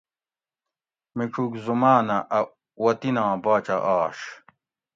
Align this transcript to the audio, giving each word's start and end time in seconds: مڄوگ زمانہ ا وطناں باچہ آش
مڄوگ 1.15 1.51
زمانہ 1.65 2.17
ا 2.37 2.39
وطناں 2.83 3.33
باچہ 3.43 3.77
آش 3.99 4.19